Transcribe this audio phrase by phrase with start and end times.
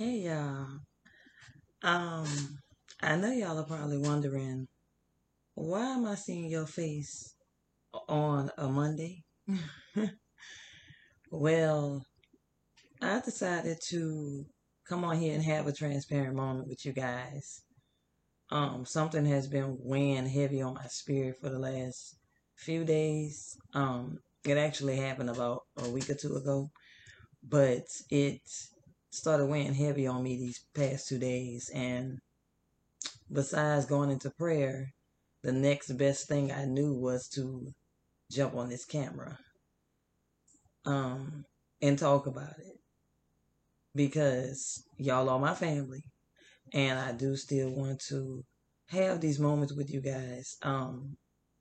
[0.00, 0.66] Hey y'all.
[1.82, 2.26] Um,
[3.02, 4.66] I know y'all are probably wondering
[5.52, 7.34] why am I seeing your face
[8.08, 9.24] on a Monday?
[11.30, 12.02] well,
[13.02, 14.46] I decided to
[14.88, 17.60] come on here and have a transparent moment with you guys.
[18.50, 22.16] Um, something has been weighing heavy on my spirit for the last
[22.56, 23.54] few days.
[23.74, 26.70] Um, it actually happened about a week or two ago,
[27.46, 28.40] but it
[29.10, 31.70] started weighing heavy on me these past two days.
[31.74, 32.18] And
[33.32, 34.92] besides going into prayer,
[35.42, 37.72] the next best thing I knew was to
[38.30, 39.38] jump on this camera
[40.86, 41.44] um,
[41.82, 42.78] and talk about it
[43.94, 46.02] because y'all are my family
[46.72, 48.44] and I do still want to
[48.88, 50.56] have these moments with you guys.
[50.62, 51.16] Um,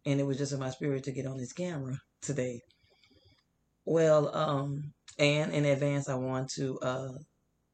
[0.06, 2.62] and it was just in my spirit to get on this camera today.
[3.86, 7.12] Well, um, and in advance, I want to uh,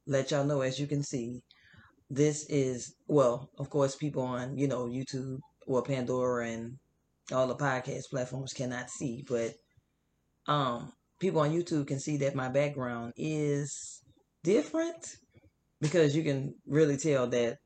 [0.07, 1.41] let y'all know, as you can see,
[2.09, 6.77] this is well, of course, people on you know YouTube or Pandora and
[7.31, 9.53] all the podcast platforms cannot see, but
[10.47, 14.01] um, people on YouTube can see that my background is
[14.43, 15.15] different
[15.81, 17.57] because you can really tell that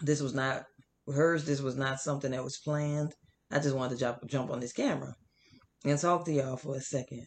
[0.00, 0.64] this was not
[1.12, 1.44] hers.
[1.44, 3.12] This was not something that was planned.
[3.50, 5.14] I just wanted to jump jump on this camera
[5.84, 7.26] and talk to y'all for a second.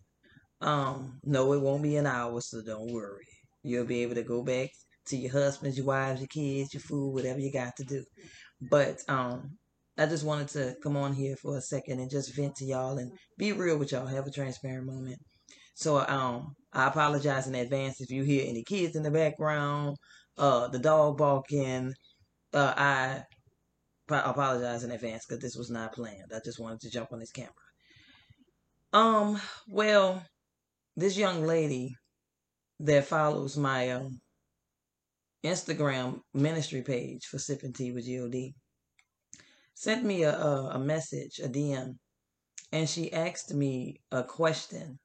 [0.62, 3.28] Um, no, it won't be an hour, so don't worry.
[3.66, 4.70] You'll be able to go back
[5.08, 8.04] to your husbands, your wives, your kids, your food, whatever you got to do.
[8.62, 9.58] But um,
[9.98, 12.98] I just wanted to come on here for a second and just vent to y'all
[12.98, 15.18] and be real with y'all, have a transparent moment.
[15.74, 19.98] So um, I apologize in advance if you hear any kids in the background,
[20.38, 21.94] uh, the dog barking.
[22.54, 23.24] Uh, I
[24.10, 26.32] apologize in advance because this was not planned.
[26.34, 27.52] I just wanted to jump on this camera.
[28.94, 30.24] Um, well,
[30.96, 31.96] this young lady
[32.80, 34.20] that follows my um,
[35.44, 38.54] Instagram ministry page for Sipping Tea with God
[39.76, 41.98] sent me a, a, a message, a DM,
[42.72, 44.98] and she asked me a question.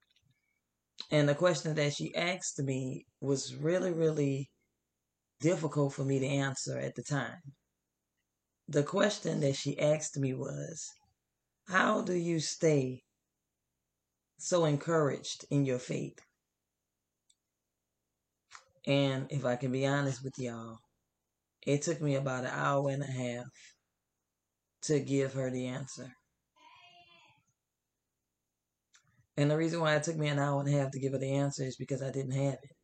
[1.10, 4.48] And the question that she asked me was really, really
[5.40, 7.40] difficult for me to answer at the time.
[8.68, 10.88] The question that she asked me was,
[11.66, 13.02] How do you stay
[14.38, 16.20] so encouraged in your faith?
[18.86, 20.78] And if I can be honest with y'all,
[21.66, 23.46] it took me about an hour and a half
[24.82, 26.10] to give her the answer.
[29.36, 31.18] And the reason why it took me an hour and a half to give her
[31.18, 32.76] the answer is because I didn't have it.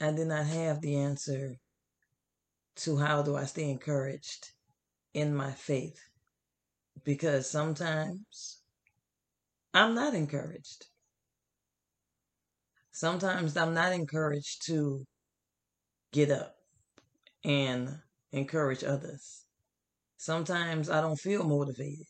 [0.00, 1.56] I did not have the answer
[2.76, 4.50] to how do I stay encouraged
[5.14, 6.00] in my faith.
[7.04, 8.60] Because sometimes
[9.74, 10.86] I'm not encouraged.
[12.92, 15.04] Sometimes I'm not encouraged to
[16.12, 16.54] get up
[17.42, 17.98] and
[18.32, 19.44] encourage others.
[20.18, 22.06] Sometimes I don't feel motivated.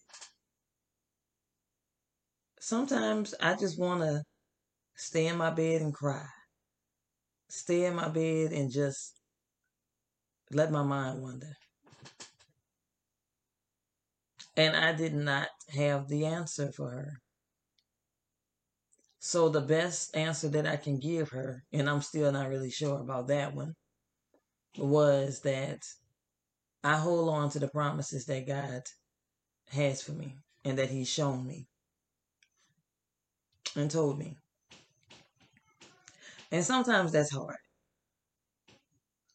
[2.61, 4.23] Sometimes I just want to
[4.97, 6.27] stay in my bed and cry.
[7.49, 9.15] Stay in my bed and just
[10.51, 11.57] let my mind wander.
[14.57, 17.13] And I did not have the answer for her.
[19.25, 22.99] So the best answer that I can give her, and I'm still not really sure
[22.99, 23.75] about that one,
[24.77, 25.79] was that
[26.83, 28.83] I hold on to the promises that God
[29.71, 31.69] has for me and that He's shown me
[33.77, 34.35] and told me.
[36.51, 37.59] And sometimes that's hard.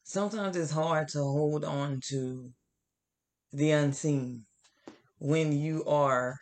[0.04, 2.50] Sometimes it's hard to hold on to
[3.54, 4.44] the unseen
[5.20, 6.36] when you are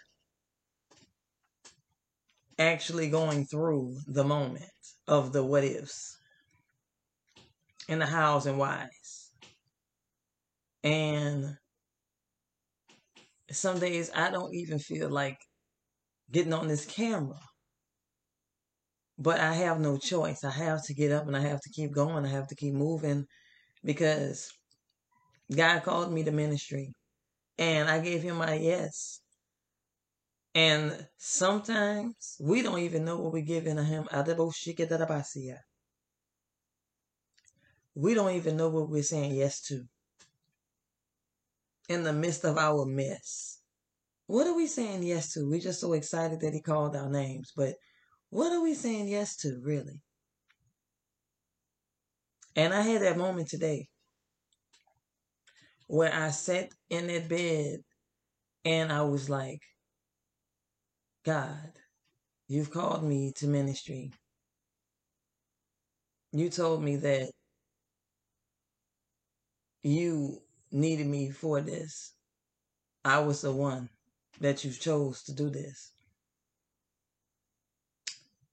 [2.57, 4.63] actually going through the moment
[5.07, 6.17] of the what ifs
[7.89, 9.31] and the hows and whys.
[10.83, 11.57] And
[13.51, 15.37] some days I don't even feel like
[16.31, 17.39] getting on this camera.
[19.17, 20.43] But I have no choice.
[20.43, 22.25] I have to get up and I have to keep going.
[22.25, 23.25] I have to keep moving
[23.83, 24.51] because
[25.55, 26.93] God called me to ministry
[27.57, 29.21] and I gave him my yes.
[30.55, 34.07] And sometimes we don't even know what we're giving to him.
[37.93, 39.83] We don't even know what we're saying yes to.
[41.89, 43.59] In the midst of our mess.
[44.27, 45.47] What are we saying yes to?
[45.47, 47.51] We're just so excited that he called our names.
[47.55, 47.75] But
[48.29, 50.01] what are we saying yes to, really?
[52.55, 53.89] And I had that moment today
[55.87, 57.79] where I sat in that bed
[58.63, 59.59] and I was like,
[61.25, 61.73] God,
[62.47, 64.11] you've called me to ministry.
[66.31, 67.31] you told me that
[69.83, 70.41] you
[70.71, 72.13] needed me for this.
[73.05, 73.89] I was the one
[74.41, 75.91] that you chose to do this.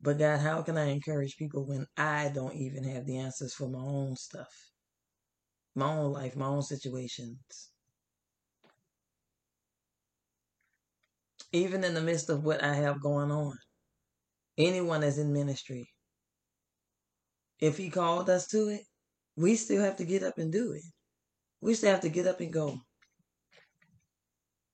[0.01, 3.69] But God, how can I encourage people when I don't even have the answers for
[3.69, 4.53] my own stuff?
[5.75, 7.72] My own life, my own situations.
[11.53, 13.57] Even in the midst of what I have going on.
[14.59, 15.89] Anyone that's in ministry,
[17.59, 18.83] if he called us to it,
[19.37, 20.83] we still have to get up and do it.
[21.61, 22.77] We still have to get up and go.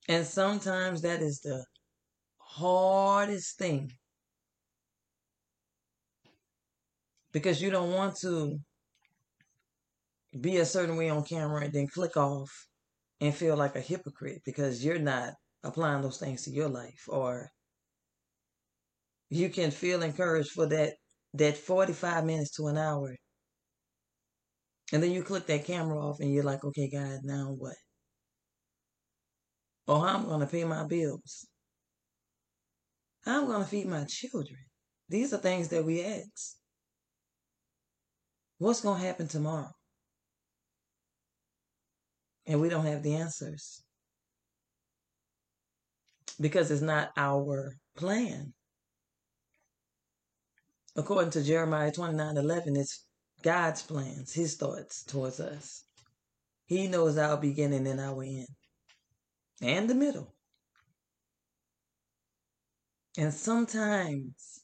[0.09, 1.65] And sometimes that is the
[2.39, 3.93] hardest thing.
[7.33, 8.59] Because you don't want to
[10.41, 12.51] be a certain way on camera and then click off
[13.21, 15.35] and feel like a hypocrite because you're not
[15.69, 17.51] applying those things to your life or
[19.31, 20.95] you can feel encouraged for that
[21.35, 23.15] that 45 minutes to an hour.
[24.93, 27.77] And then you click that camera off and you're like okay god now what?
[29.87, 31.47] How i'm going to pay my bills.
[33.27, 34.61] I'm going to feed my children.
[35.09, 36.57] These are things that we ask.
[38.59, 39.71] What's going to happen tomorrow?
[42.47, 43.83] And we don't have the answers
[46.41, 48.53] because it's not our plan
[50.99, 53.05] according to Jeremiah 29 11, it's
[53.43, 55.85] God's plans, His thoughts towards us.
[56.67, 58.49] He knows our beginning and our end,
[59.63, 60.35] and the middle.
[63.17, 64.61] And sometimes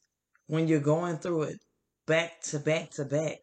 [0.47, 1.59] when you're going through it
[2.07, 3.39] back to back to back,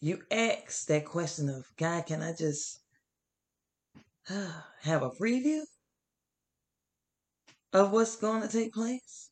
[0.00, 2.80] you ask that question of, God, can I just
[4.28, 5.62] have a preview
[7.74, 9.30] of what's going to take place?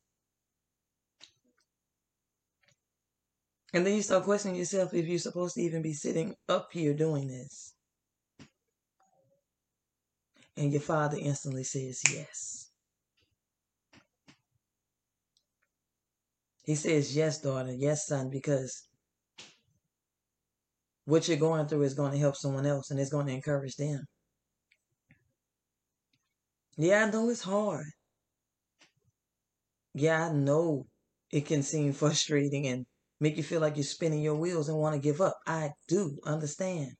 [3.72, 6.92] And then you start questioning yourself if you're supposed to even be sitting up here
[6.92, 7.74] doing this.
[10.58, 12.70] And your father instantly says yes.
[16.64, 18.86] He says, Yes, daughter, yes, son, because
[21.06, 23.76] what you're going through is going to help someone else and it's going to encourage
[23.76, 24.04] them.
[26.76, 27.86] Yeah, I know it's hard.
[29.94, 30.86] Yeah, I know
[31.30, 32.84] it can seem frustrating and
[33.20, 35.38] make you feel like you're spinning your wheels and want to give up.
[35.46, 36.96] I do understand.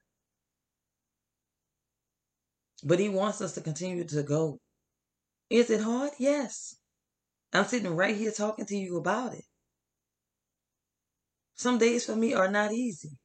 [2.85, 4.61] But he wants us to continue to go.
[5.51, 6.13] Is it hard?
[6.19, 6.77] Yes.
[7.53, 9.45] I'm sitting right here talking to you about it.
[11.55, 13.17] Some days for me are not easy.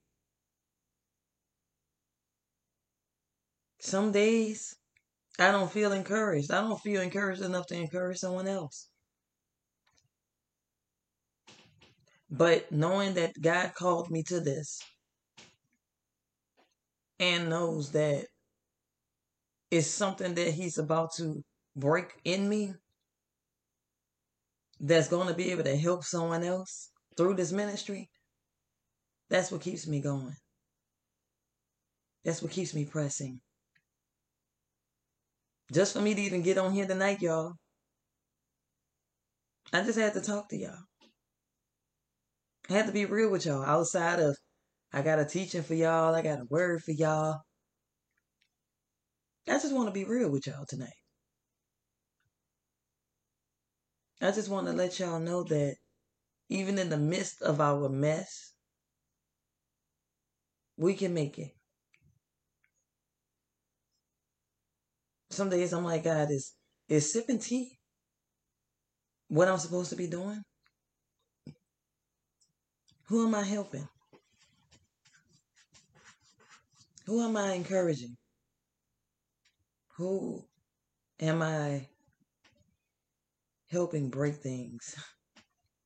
[3.80, 4.76] Some days
[5.40, 6.52] I don't feel encouraged.
[6.52, 8.90] I don't feel encouraged enough to encourage someone else.
[12.30, 14.80] But knowing that God called me to this
[17.20, 18.26] and knows that
[19.72, 21.42] it's something that He's about to
[21.76, 22.74] break in me
[24.80, 28.10] that's going to be able to help someone else through this ministry,
[29.30, 30.36] that's what keeps me going.
[32.24, 33.40] That's what keeps me pressing.
[35.72, 37.54] Just for me to even get on here tonight, y'all,
[39.74, 40.87] I just had to talk to y'all.
[42.70, 43.64] I had to be real with y'all.
[43.64, 44.38] Outside of,
[44.94, 47.42] I got a teaching for y'all, I got a word for y'all.
[49.48, 50.90] I just want to be real with y'all tonight.
[54.22, 55.76] I just want to let y'all know that
[56.50, 58.54] even in the midst of our mess,
[60.76, 61.52] we can make it.
[65.30, 66.54] Some days I'm like, God, is
[66.90, 67.78] is sipping tea
[69.28, 70.42] what I'm supposed to be doing?
[73.08, 73.88] Who am I helping?
[77.06, 78.18] Who am I encouraging?
[79.96, 80.44] Who
[81.22, 81.88] am I
[83.72, 84.94] helping break things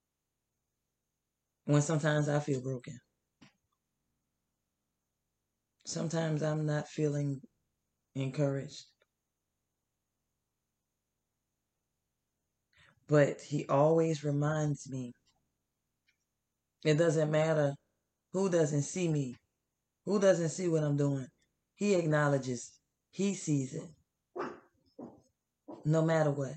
[1.66, 3.00] when sometimes I feel broken?
[5.86, 7.40] Sometimes I'm not feeling
[8.16, 8.86] encouraged.
[13.08, 15.13] But he always reminds me
[16.83, 17.75] it doesn't matter
[18.33, 19.35] who doesn't see me,
[20.05, 21.27] who doesn't see what I'm doing.
[21.75, 22.71] He acknowledges,
[23.11, 23.89] he sees it.
[25.85, 26.53] No matter what.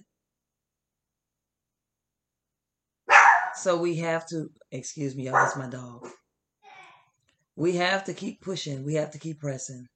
[3.57, 6.07] So we have to, excuse me, y'all, that's my dog.
[7.57, 8.85] We have to keep pushing.
[8.85, 9.87] We have to keep pressing.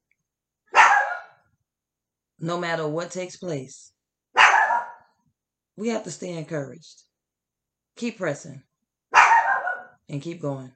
[2.39, 3.93] No matter what takes place,
[5.77, 7.03] we have to stay encouraged.
[7.97, 8.63] Keep pressing
[10.09, 10.73] and keep going.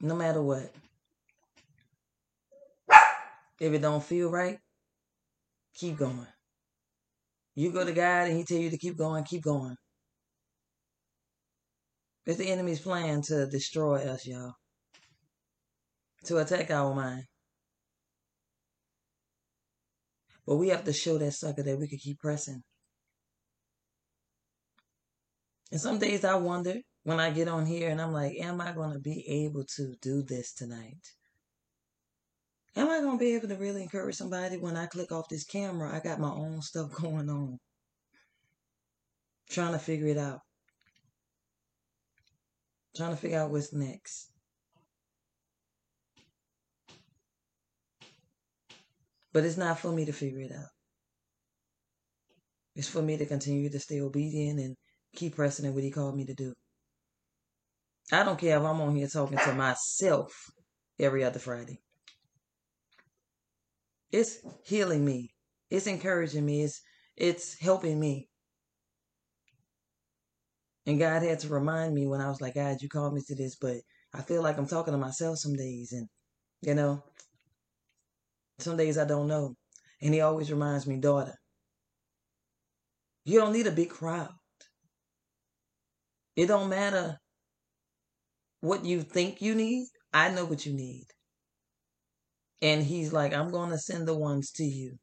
[0.00, 0.72] No matter what.
[3.60, 4.58] If it don't feel right,
[5.74, 6.26] keep going.
[7.54, 9.76] You go to God and he tell you to keep going, keep going.
[12.26, 14.54] It's the enemy's plan to destroy us, y'all.
[16.24, 17.24] To attack our mind.
[20.46, 22.62] But we have to show that sucker that we can keep pressing.
[25.72, 26.74] And some days I wonder
[27.04, 29.94] when I get on here and I'm like, am I going to be able to
[30.02, 31.00] do this tonight?
[32.76, 35.44] Am I going to be able to really encourage somebody when I click off this
[35.44, 35.90] camera?
[35.94, 37.58] I got my own stuff going on.
[39.48, 40.40] Trying to figure it out.
[42.94, 44.30] Trying to figure out what's next.
[49.32, 50.68] But it's not for me to figure it out.
[52.76, 54.76] It's for me to continue to stay obedient and
[55.14, 56.52] keep pressing in what he called me to do.
[58.12, 60.32] I don't care if I'm on here talking to myself
[60.98, 61.78] every other Friday.
[64.10, 65.30] It's healing me.
[65.70, 66.62] It's encouraging me.
[66.62, 66.82] It's
[67.16, 68.28] it's helping me.
[70.86, 73.34] And God had to remind me when I was like, God, you called me to
[73.34, 73.76] this, but
[74.12, 75.92] I feel like I'm talking to myself some days.
[75.92, 76.08] And,
[76.60, 77.02] you know,
[78.58, 79.54] some days I don't know.
[80.00, 81.34] And he always reminds me, daughter,
[83.24, 84.32] you don't need a big crowd.
[86.36, 87.18] It don't matter
[88.60, 89.88] what you think you need.
[90.12, 91.06] I know what you need.
[92.60, 94.96] And he's like, I'm going to send the ones to you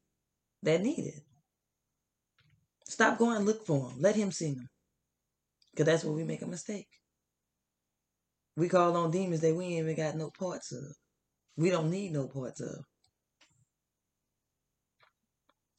[0.63, 1.21] that need it.
[2.87, 3.97] Stop going look for them.
[3.99, 4.67] Let him see them.
[5.71, 6.87] Because that's where we make a mistake.
[8.55, 10.83] We call on demons that we ain't even got no parts of.
[11.55, 12.83] We don't need no parts of.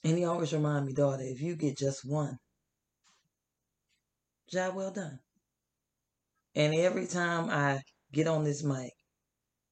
[0.05, 2.39] And he always remind me, daughter, if you get just one,
[4.51, 5.19] job well done.
[6.55, 7.81] And every time I
[8.13, 8.93] get on this mic,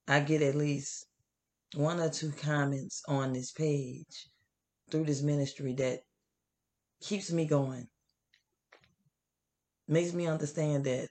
[0.07, 1.07] I get at least
[1.75, 4.29] one or two comments on this page
[4.91, 6.01] through this ministry that
[7.01, 7.87] keeps me going.
[9.87, 11.09] Makes me understand that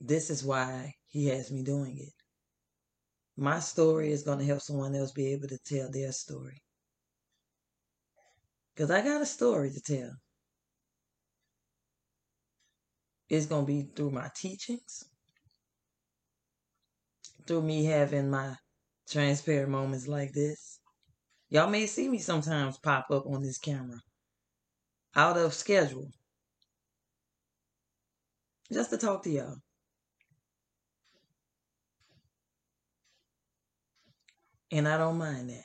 [0.00, 2.12] this is why he has me doing it.
[3.36, 6.62] My story is going to help someone else be able to tell their story.
[8.74, 10.10] Because I got a story to tell.
[13.28, 15.04] It's going to be through my teachings,
[17.46, 18.54] through me having my
[19.08, 20.78] transparent moments like this.
[21.48, 23.98] Y'all may see me sometimes pop up on this camera
[25.14, 26.10] out of schedule
[28.72, 29.56] just to talk to y'all.
[34.72, 35.64] And I don't mind that.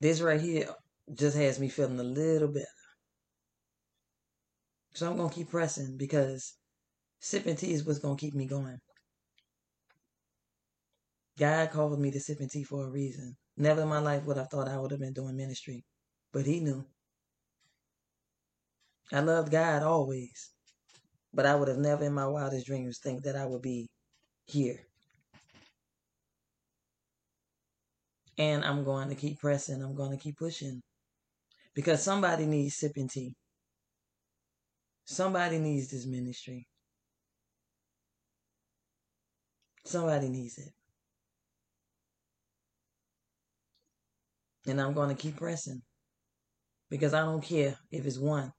[0.00, 0.68] This right here
[1.14, 2.66] just has me feeling a little better.
[4.94, 6.54] So I'm to keep pressing because
[7.20, 8.78] sipping tea is what's to keep me going.
[11.38, 13.36] God called me to sipping tea for a reason.
[13.56, 15.84] Never in my life would I thought I would have been doing ministry,
[16.32, 16.84] but He knew.
[19.12, 20.50] I loved God always,
[21.32, 23.88] but I would have never in my wildest dreams think that I would be
[24.46, 24.80] here.
[28.38, 29.82] And I'm going to keep pressing.
[29.82, 30.80] I'm going to keep pushing
[31.74, 33.34] because somebody needs sipping tea.
[35.10, 36.68] Somebody needs this ministry.
[39.84, 40.72] Somebody needs it.
[44.70, 45.82] And I'm going to keep pressing
[46.90, 48.52] because I don't care if it's one.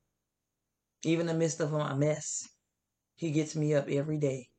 [1.06, 2.46] Even in the midst of my mess,
[3.16, 4.50] he gets me up every day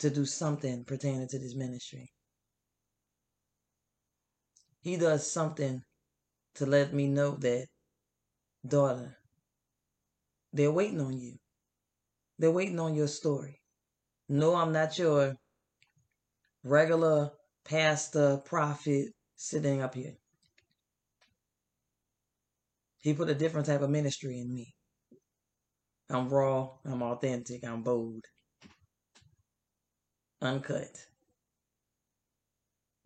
[0.00, 2.10] to do something pertaining to this ministry.
[4.80, 5.82] He does something
[6.56, 7.68] to let me know that,
[8.66, 9.18] daughter,
[10.52, 11.36] they're waiting on you.
[12.38, 13.60] They're waiting on your story.
[14.28, 15.34] No, I'm not your
[16.64, 17.30] regular
[17.64, 20.14] pastor, prophet sitting up here.
[23.00, 24.74] He put a different type of ministry in me.
[26.10, 28.24] I'm raw, I'm authentic, I'm bold,
[30.40, 30.90] uncut,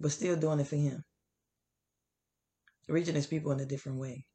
[0.00, 1.02] but still doing it for him.
[2.88, 4.26] Reaching his people in a different way.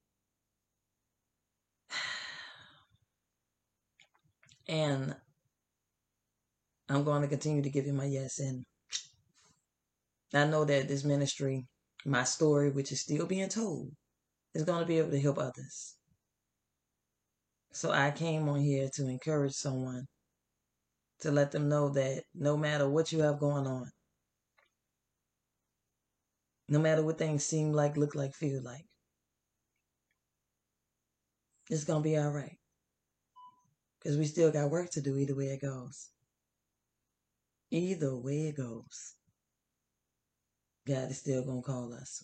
[4.72, 5.14] And
[6.88, 8.40] I'm going to continue to give him my yes.
[8.40, 8.64] And
[10.34, 11.68] I know that this ministry,
[12.06, 13.92] my story, which is still being told,
[14.56, 15.98] is going to be able to help others.
[17.74, 20.06] So I came on here to encourage someone,
[21.20, 23.92] to let them know that no matter what you have going on,
[26.70, 28.86] no matter what things seem like, look like, feel like,
[31.70, 32.61] it's going to be all right.
[34.02, 36.10] Because we still got work to do either way it goes.
[37.70, 39.16] Either way it goes,
[40.88, 42.24] God is still going to call us.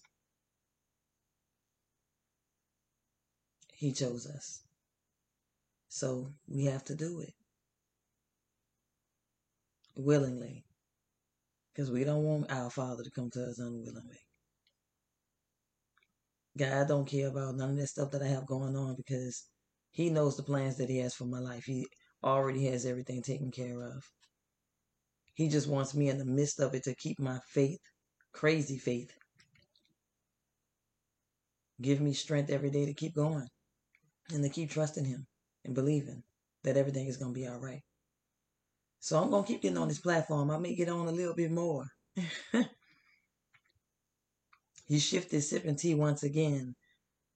[3.73, 4.61] He chose us.
[5.87, 7.33] So we have to do it
[9.95, 10.65] willingly
[11.73, 14.19] because we don't want our Father to come to us unwillingly.
[16.57, 19.45] God don't care about none of that stuff that I have going on because
[19.91, 21.63] He knows the plans that He has for my life.
[21.65, 21.87] He
[22.23, 24.03] already has everything taken care of.
[25.33, 27.79] He just wants me in the midst of it to keep my faith,
[28.33, 29.11] crazy faith.
[31.79, 33.47] Give me strength every day to keep going
[34.33, 35.27] and to keep trusting Him
[35.63, 36.23] and believing
[36.63, 37.81] that everything is going to be all right.
[38.99, 40.49] So I'm going to keep getting on this platform.
[40.49, 41.85] I may get on a little bit more.
[44.87, 46.75] he shifted sipping tea once again.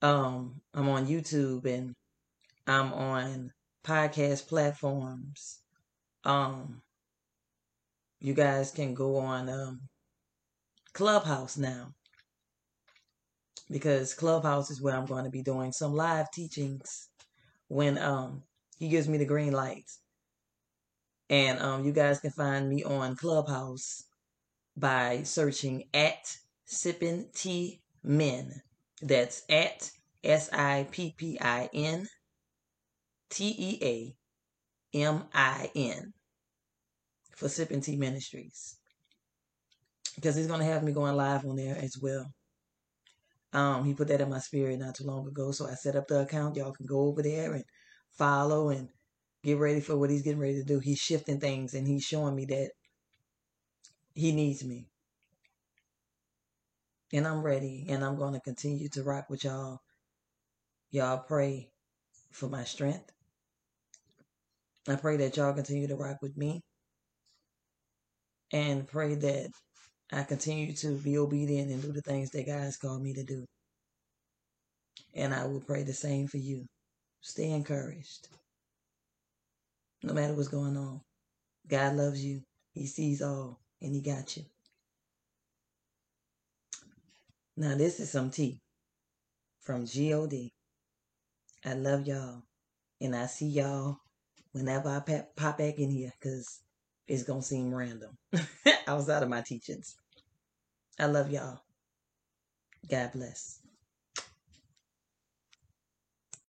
[0.02, 1.94] Um, I'm on YouTube and
[2.72, 3.52] I'm on
[3.86, 5.60] podcast platforms.
[6.24, 6.82] Um,
[8.22, 9.82] you guys can go on um,
[10.94, 11.90] Clubhouse now
[13.70, 17.10] because Clubhouse is where I'm going to be doing some live teachings
[17.68, 18.44] when um
[18.80, 19.90] he gives me the green light.
[21.30, 24.04] And um, you guys can find me on Clubhouse
[24.78, 26.38] by searching at
[26.68, 28.62] Sippin' Tea Men.
[29.02, 29.92] That's at
[30.24, 32.08] S I P P I N
[33.32, 34.16] T E
[34.94, 36.14] A M I N
[37.36, 38.78] for Sippin' Tea Ministries.
[40.16, 42.26] Because he's going to have me going live on there as well.
[43.54, 45.52] Um, he put that in my spirit not too long ago.
[45.52, 46.56] So I set up the account.
[46.56, 47.64] Y'all can go over there and
[48.12, 48.90] follow and
[49.44, 50.80] get ready for what he's getting ready to do.
[50.80, 52.72] He's shifting things and he's showing me that
[54.14, 54.88] he needs me
[57.14, 59.80] and I'm ready and I'm going to continue to rock with y'all.
[60.92, 61.70] Y'all pray
[62.32, 63.12] for my strength.
[64.88, 66.62] I pray that y'all continue to rock with me
[68.52, 69.50] and pray that
[70.12, 73.46] I continue to be obedient and do the things that God's called me to do.
[75.16, 76.66] And I will pray the same for you.
[77.22, 78.28] Stay encouraged.
[80.04, 81.02] No matter what's going on,
[81.68, 82.42] God loves you.
[82.74, 84.44] He sees all and He got you.
[87.58, 88.60] Now, this is some tea
[89.62, 90.52] from God.
[91.66, 92.44] I love y'all.
[93.00, 93.98] And I see y'all
[94.54, 95.02] whenever I
[95.36, 96.62] pop back in here because
[97.08, 98.18] it's going to seem random
[98.88, 99.98] outside of my teachings.
[101.00, 101.62] I love y'all.
[102.90, 103.61] God bless.